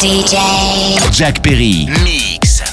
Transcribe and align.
DJ 0.00 0.36
Jack 1.12 1.42
Perry. 1.42 1.86
Mix. 2.04 2.71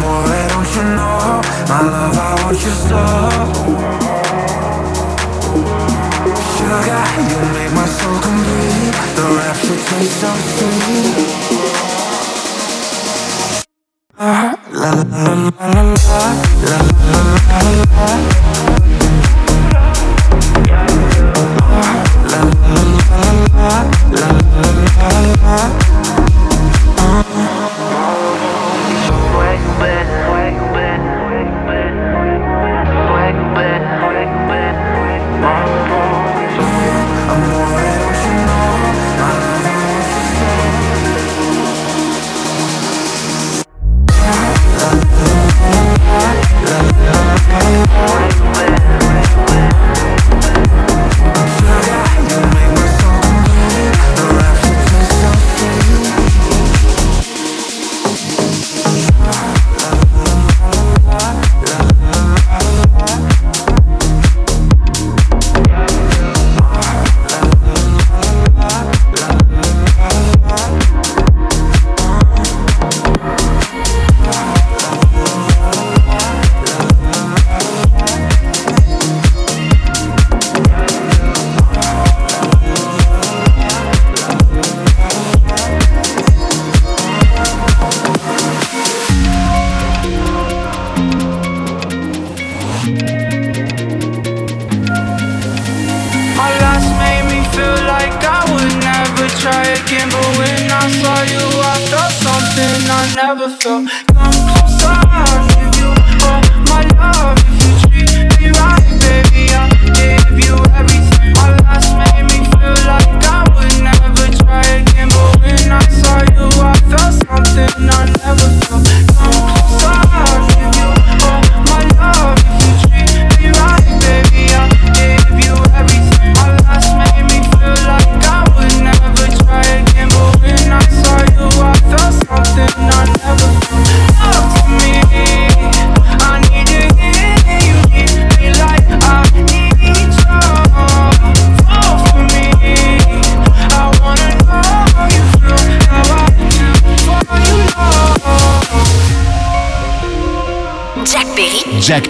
boy, 0.00 0.48
don't 0.48 0.70
you 0.76 0.84
know? 0.96 1.40
My 1.68 1.80
love, 1.82 2.16
I 2.16 2.20
want 2.42 2.58
you 2.64 2.74
so. 2.88 3.02
Sugar, 6.54 7.04
you 7.30 7.40
make 7.54 7.72
my 7.74 7.86
soul 7.86 8.18
complete. 8.20 8.94
The 9.16 9.24
rapture 9.36 9.80
taste 9.88 10.16
so 10.20 10.30
sweet. 10.54 11.16
La 14.18 14.56
la 14.72 14.90
la 14.92 15.32
la 15.32 15.72
la 15.72 15.96
la 16.62 16.78
la. 18.76 18.81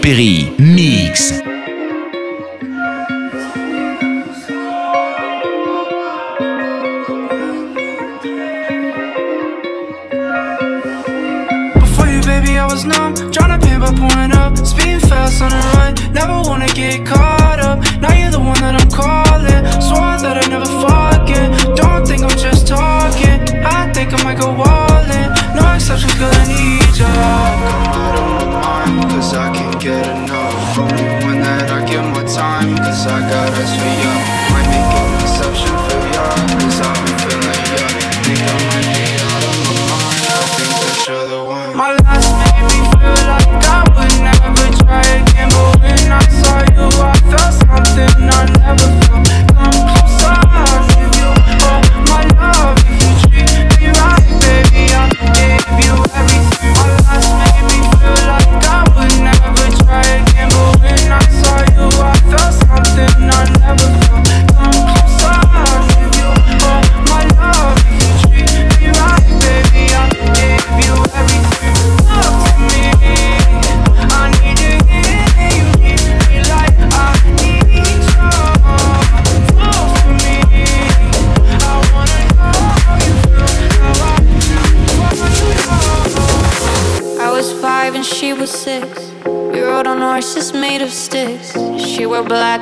Perry. 0.03 0.51
Mix. 0.59 1.42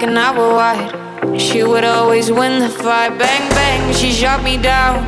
like 0.00 0.08
an 0.08 0.16
hour 0.16 0.54
wide. 0.54 1.40
She 1.40 1.62
would 1.62 1.84
always 1.84 2.32
win 2.32 2.60
the 2.60 2.68
fight. 2.70 3.18
Bang, 3.18 3.50
bang, 3.50 3.94
she 3.94 4.10
shot 4.10 4.42
me 4.42 4.56
down. 4.56 5.04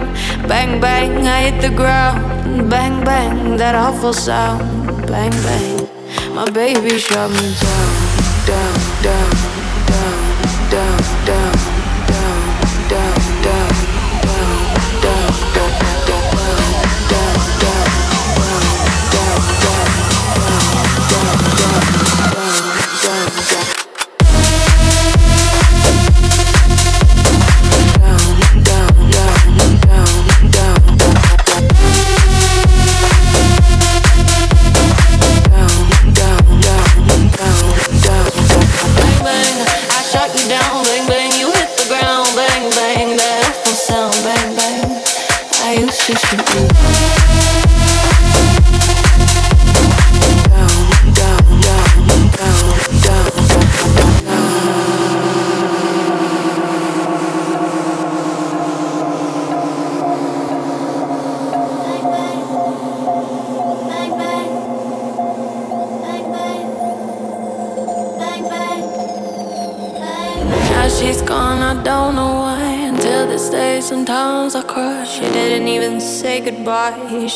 Bang, 0.46 0.80
bang, 0.80 1.26
I 1.26 1.50
hit 1.50 1.62
the 1.62 1.74
ground. 1.74 2.68
Bang, 2.68 3.02
bang, 3.02 3.56
that 3.56 3.74
awful 3.74 4.12
sound. 4.12 4.60
Bang, 5.06 5.30
bang, 5.30 5.88
my 6.34 6.50
baby 6.50 6.98
shot 6.98 7.30
me 7.30 7.54
down. 7.64 7.92
Down, 8.46 8.74
down, 9.02 9.30
down, 9.86 10.70
down, 10.70 11.26
down. 11.26 11.71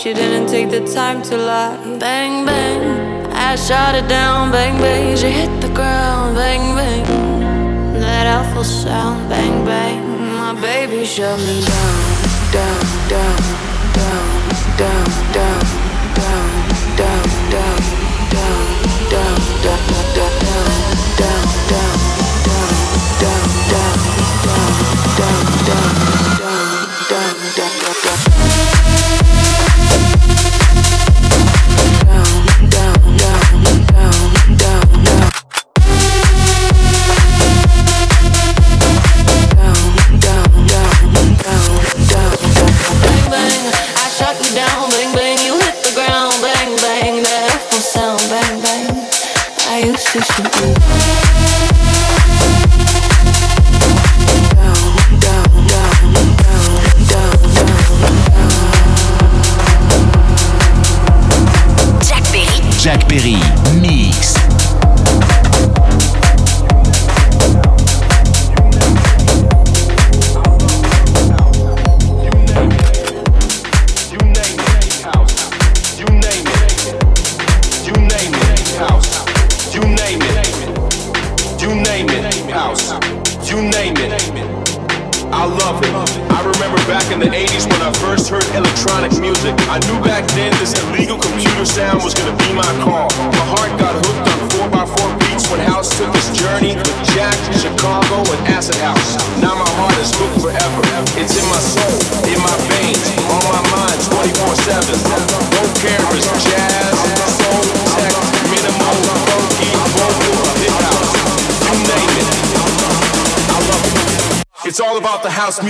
you 0.06 0.14
didn't 0.14 0.46
take 0.46 0.70
the 0.70 0.86
time 0.94 1.20
to 1.20 1.36
lie. 1.36 1.76
Bang, 1.98 2.46
bang, 2.46 3.26
I 3.32 3.56
shot 3.56 3.96
it 3.96 4.06
down. 4.06 4.52
Bang, 4.52 4.78
bang, 4.80 5.16
she 5.16 5.28
hit 5.30 5.60
the 5.60 5.68
ground. 5.74 6.36
Bang, 6.36 6.76
bang, 6.76 7.04
that 7.98 8.26
awful 8.28 8.62
sound. 8.62 9.28
Bang, 9.28 9.64
bang, 9.64 10.00
my 10.36 10.60
baby 10.60 11.04
shut 11.04 11.36
me 11.40 11.60
down, 11.64 12.52
down, 12.52 12.84
down, 13.08 13.42
down, 13.94 14.78
down, 14.78 15.32
down. 15.32 15.85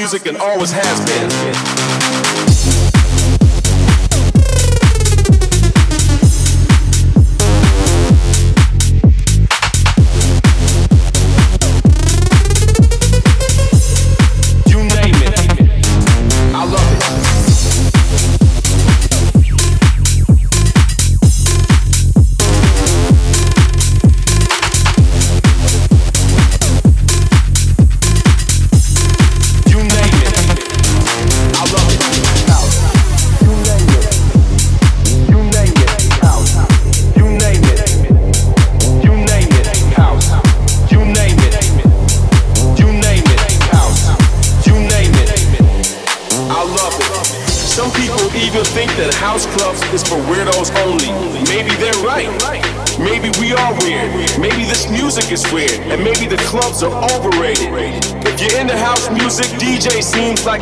music 0.06 0.26
and 0.28 0.36
always 0.36 0.70
have. 0.70 0.85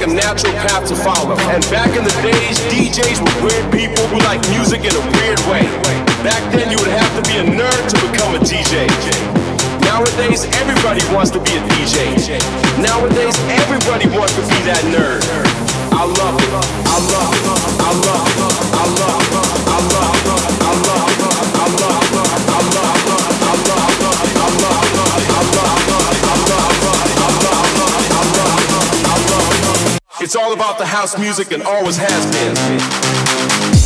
natural 0.07 0.53
path 0.53 0.89
to 0.89 0.97
follow. 0.97 1.24
house 30.95 31.19
music 31.19 31.51
and 31.51 31.61
always 31.65 31.97
has 31.97 32.25
been. 32.31 33.84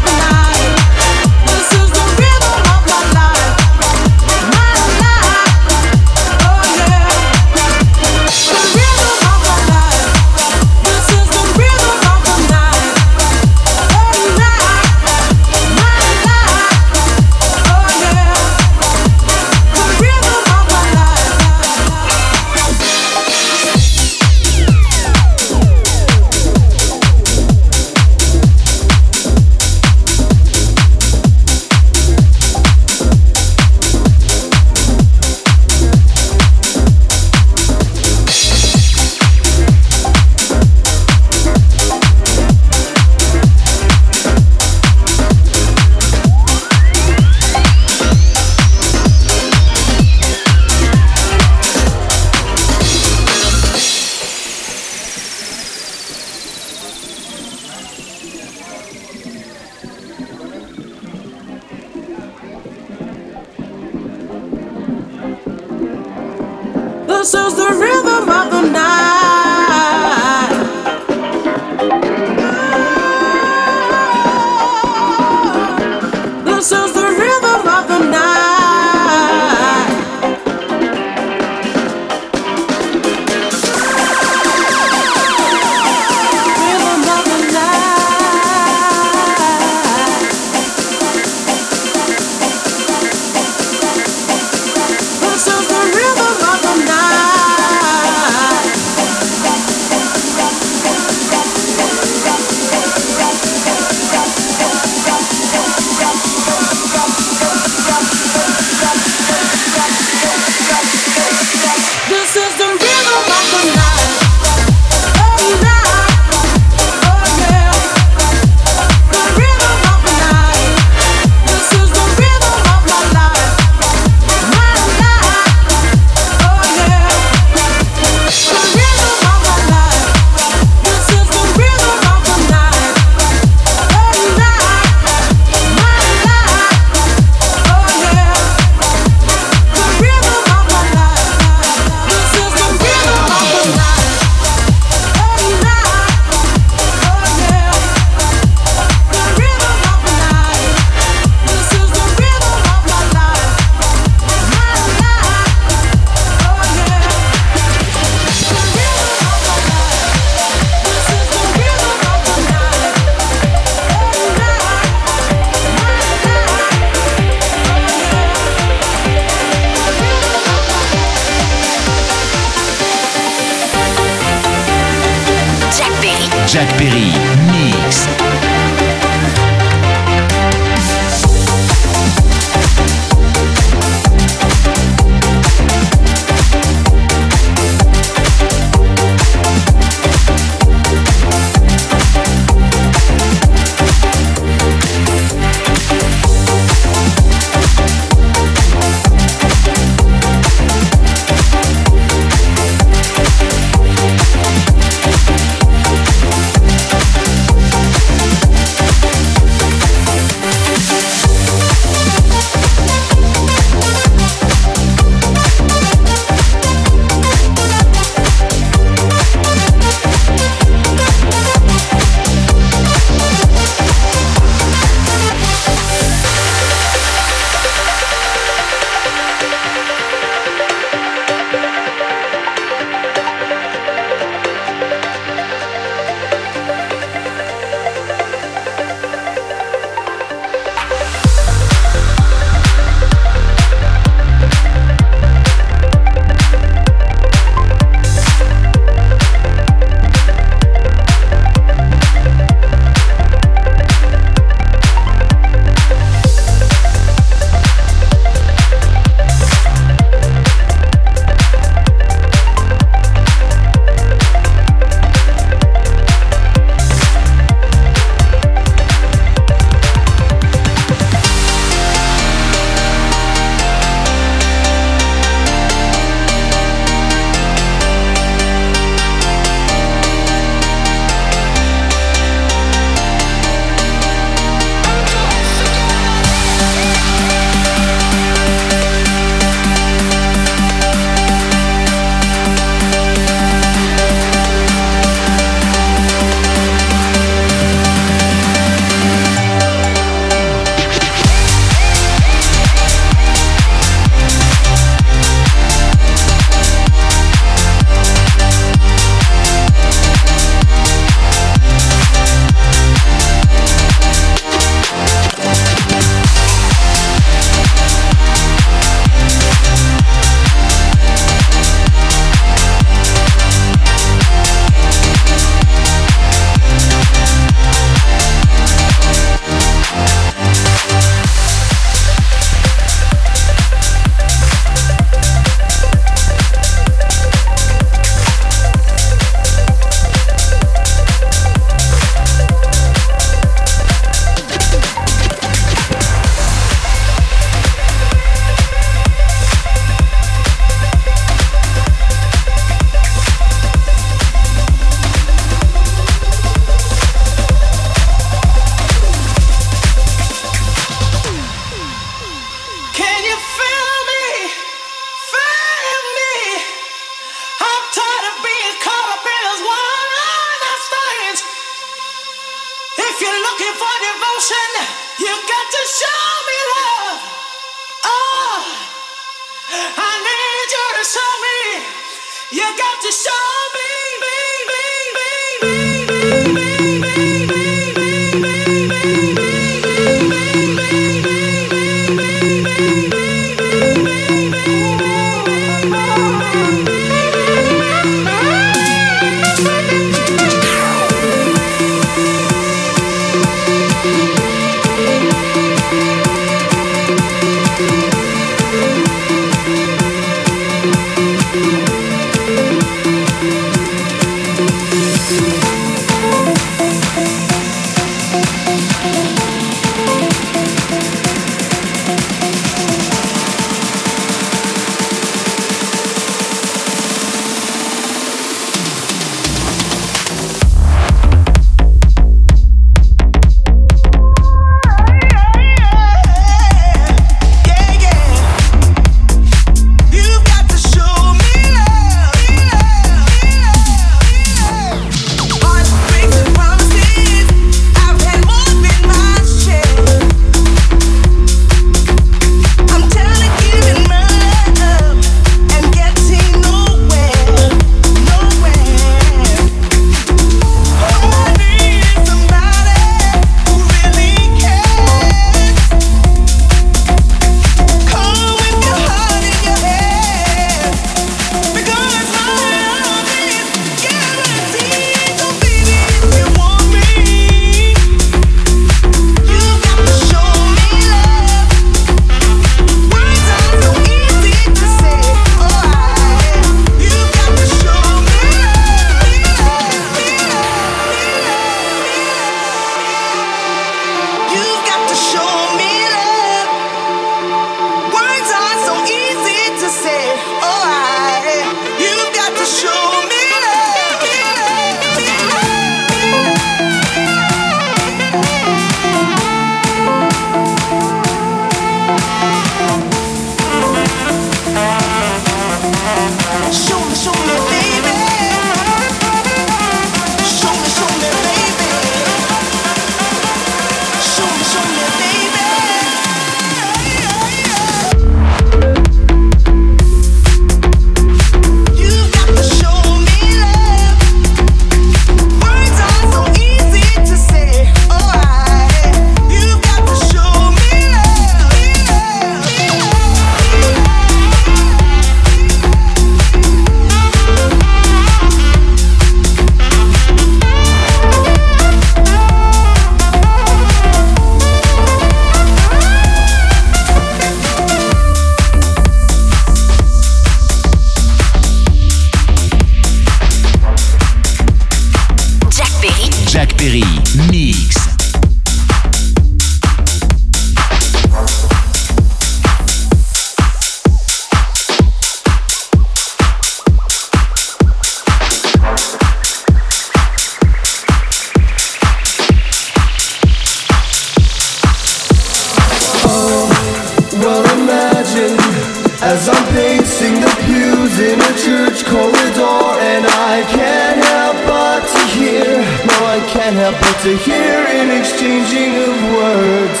As 589.22 589.50
I'm 589.50 589.66
pacing 589.76 590.40
the 590.40 590.48
pews 590.64 591.20
in 591.20 591.36
a 591.36 591.52
church 591.60 592.08
corridor 592.08 592.80
And 593.04 593.28
I 593.28 593.60
can't 593.68 594.16
help 594.16 594.56
but 594.64 595.04
to 595.04 595.20
hear 595.36 595.76
No, 596.08 596.16
I 596.24 596.40
can't 596.48 596.74
help 596.74 596.96
but 596.96 597.20
to 597.28 597.36
hear 597.36 597.84
an 598.00 598.08
exchanging 598.16 598.96
of 598.96 599.12
words. 599.36 600.00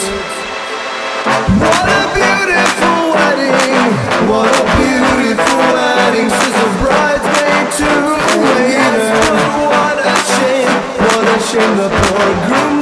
What 1.60 1.84
a 1.84 2.02
beautiful 2.16 3.12
wedding 3.12 3.92
What 4.24 4.48
a 4.56 4.64
beautiful 4.80 5.60
wedding 5.68 6.28
Says 6.32 6.56
a 6.56 6.68
bridesmaid 6.80 7.66
to 7.76 7.92
the 8.24 8.36
waiter. 8.40 9.04
What 9.68 10.00
a 10.00 10.16
shame, 10.32 10.72
what 10.96 11.24
a 11.28 11.38
shame 11.44 11.74
the 11.76 11.92
poor 11.92 12.28
groom 12.48 12.79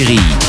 Jack 0.00 0.39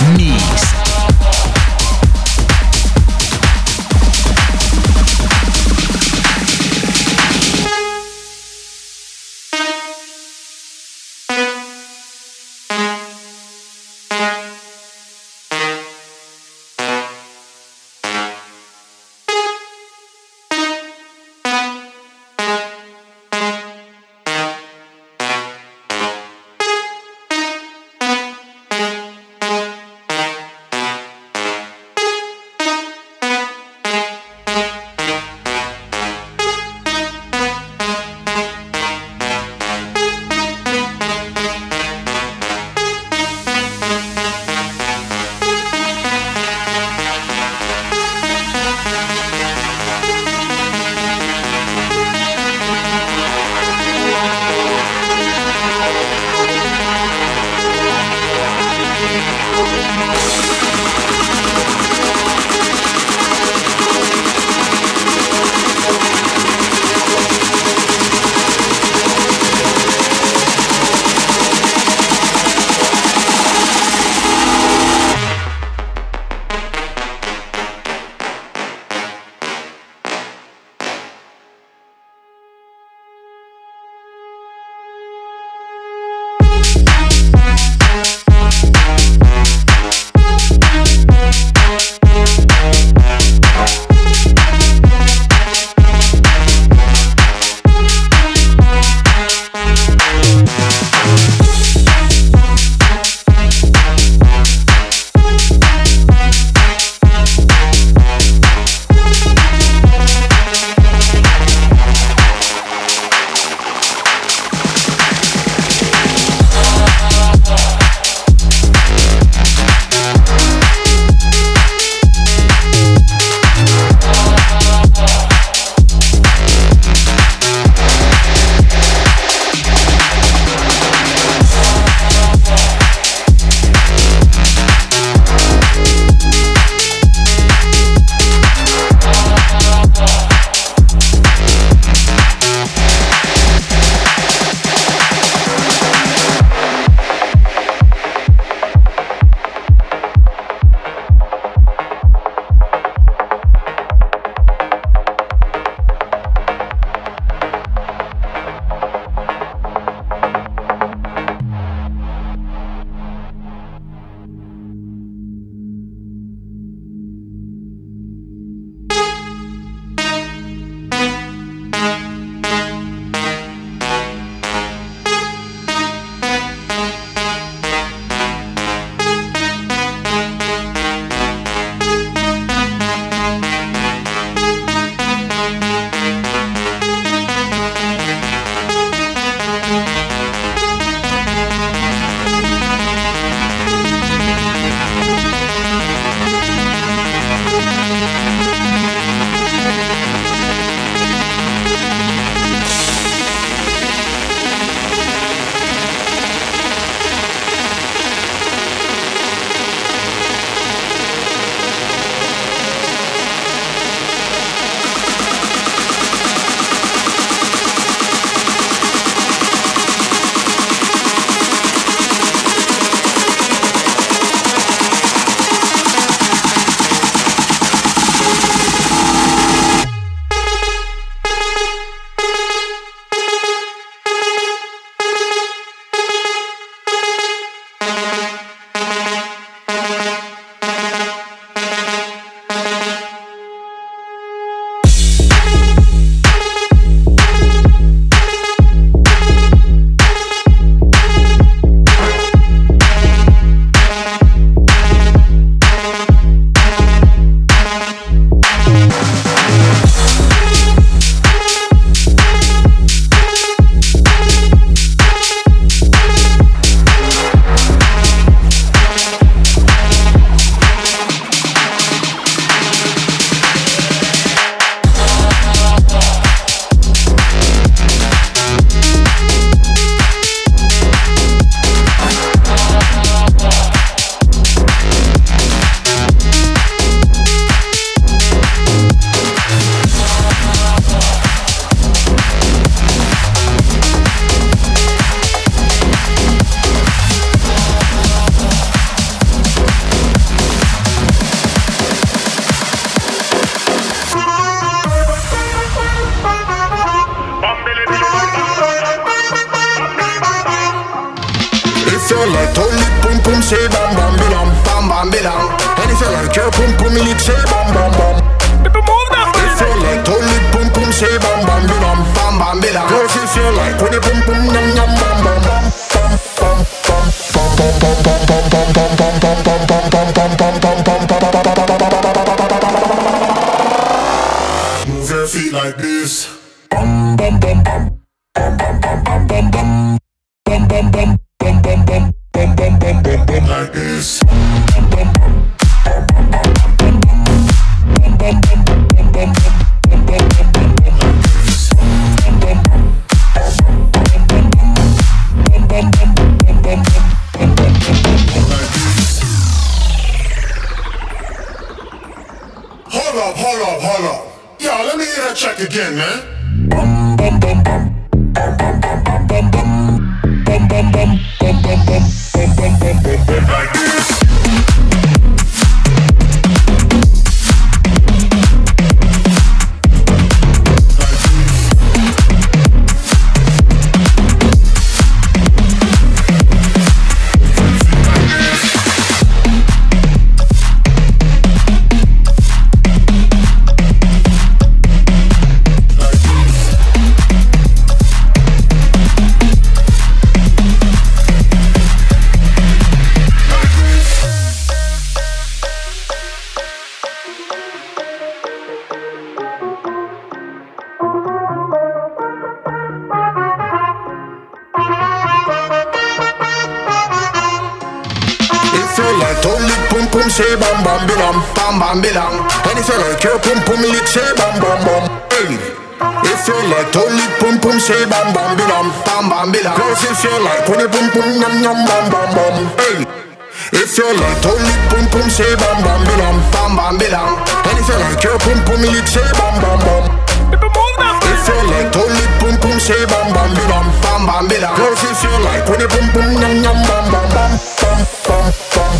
Your 438.32 438.40
pum 438.40 438.64
pum 438.64 438.80
it 438.80 439.08
say 439.10 439.28
bam 439.36 439.60
bam 439.60 439.80
bam. 439.84 440.08
If 440.56 441.44
you 441.52 441.60
like 441.68 441.92
to 441.92 442.00
pum 442.40 442.56
pum 442.64 442.80
say 442.80 443.04
bam 443.06 443.28
bam 443.36 443.52
bam 443.68 443.92
bam 444.00 444.24
bam 444.26 444.48
bam. 444.48 444.76
Girls 444.78 445.04
if 445.04 445.22
you 445.22 445.36
like 445.44 445.68
when 445.68 445.82
it 445.82 445.90
pum 445.90 446.08
pum 446.16 446.40
yum 446.40 446.64
yum 446.64 446.80
bam 446.88 447.12
bam 447.12 447.28
bam 447.36 447.52
bam 447.82 448.00
bam. 448.24 448.48
bam. 448.72 448.94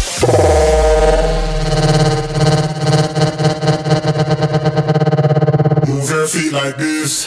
Move 5.88 6.10
your 6.10 6.28
feet 6.28 6.52
like 6.52 6.76
this. 6.76 7.21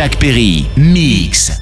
Jacques 0.00 0.16
Perry. 0.16 0.64
Mix. 0.78 1.59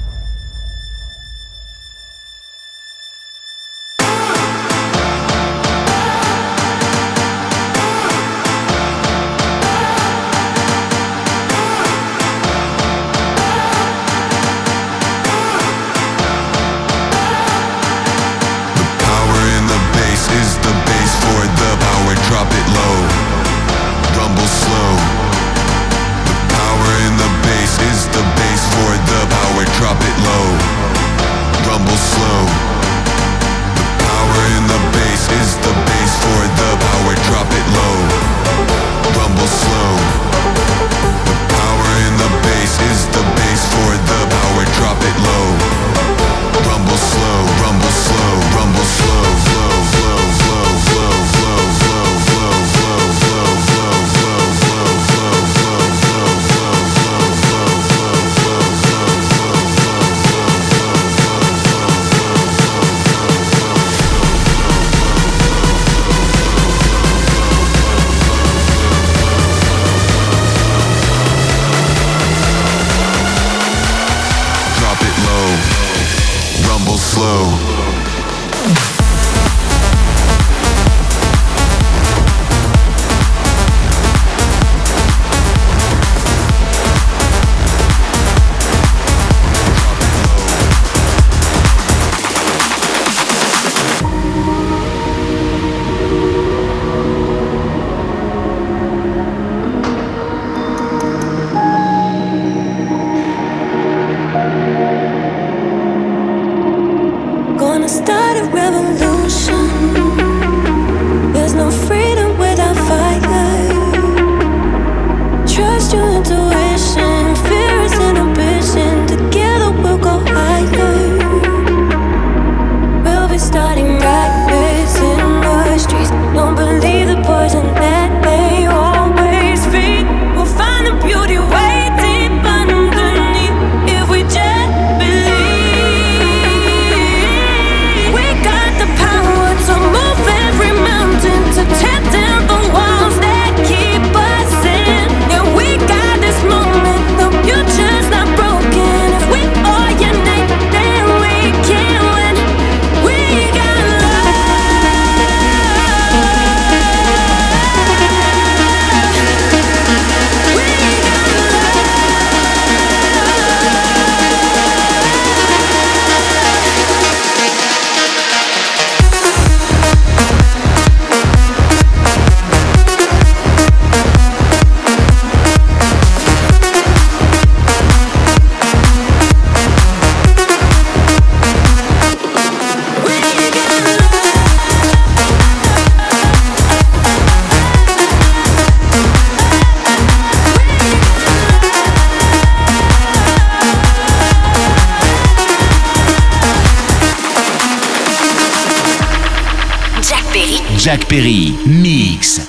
Jack 200.77 201.07
Perry, 201.09 201.51
Mix. 201.65 202.47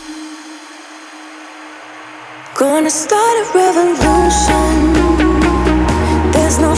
Gonna 2.57 2.91
start 2.91 3.37
a 3.39 3.45
revolution. 3.55 4.93
There's 6.33 6.59
no 6.59 6.75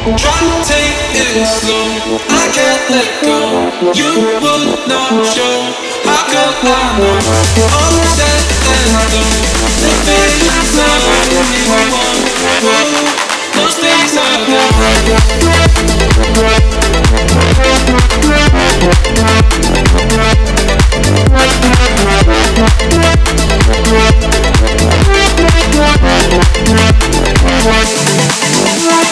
Trying 0.00 0.16
to 0.16 0.64
take 0.64 1.12
it 1.12 1.44
slow, 1.44 1.84
I 2.32 2.48
can't 2.56 2.88
let 2.88 3.20
go. 3.20 3.36
You 3.92 4.40
would 4.40 4.88
not 4.88 5.12
show. 5.28 5.60
How 6.08 6.24
could 6.24 6.56
I 6.64 6.96
know? 6.96 7.20
All 7.68 8.00
said 8.16 8.48
and 8.64 8.96
done, 9.12 9.44
the 9.76 9.92
feeling's 10.08 10.72
not 10.72 11.04
anyone. 11.36 11.92
Those 13.52 13.76
things 13.76 14.16
are. 14.16 14.40